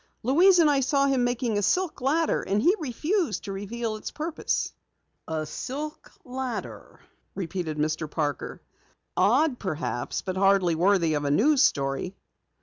[0.23, 4.09] Louise and I saw him making a silk ladder, and he refused to reveal its
[4.09, 4.73] purpose."
[5.27, 7.01] "A silk ladder?"
[7.35, 8.09] repeated Mr.
[8.09, 8.63] Parker.
[9.15, 12.15] "Odd perhaps, but hardly worthy of a news story."